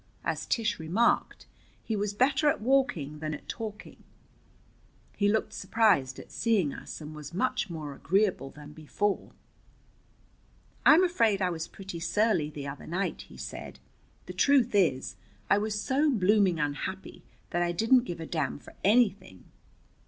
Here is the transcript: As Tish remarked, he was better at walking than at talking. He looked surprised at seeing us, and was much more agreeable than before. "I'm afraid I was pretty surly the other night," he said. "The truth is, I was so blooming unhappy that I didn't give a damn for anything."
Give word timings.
As 0.23 0.47
Tish 0.47 0.79
remarked, 0.79 1.45
he 1.83 1.95
was 1.95 2.15
better 2.15 2.49
at 2.49 2.59
walking 2.59 3.19
than 3.19 3.35
at 3.35 3.47
talking. 3.47 4.03
He 5.15 5.29
looked 5.31 5.53
surprised 5.53 6.17
at 6.17 6.31
seeing 6.31 6.73
us, 6.73 7.01
and 7.01 7.13
was 7.13 7.35
much 7.35 7.69
more 7.69 7.93
agreeable 7.93 8.49
than 8.49 8.73
before. 8.73 9.33
"I'm 10.87 11.03
afraid 11.03 11.39
I 11.39 11.51
was 11.51 11.67
pretty 11.67 11.99
surly 11.99 12.49
the 12.49 12.67
other 12.67 12.87
night," 12.87 13.21
he 13.29 13.37
said. 13.37 13.77
"The 14.25 14.33
truth 14.33 14.73
is, 14.73 15.17
I 15.51 15.59
was 15.59 15.79
so 15.79 16.09
blooming 16.09 16.59
unhappy 16.59 17.23
that 17.51 17.61
I 17.61 17.71
didn't 17.71 18.05
give 18.05 18.19
a 18.19 18.25
damn 18.25 18.57
for 18.57 18.73
anything." 18.83 19.51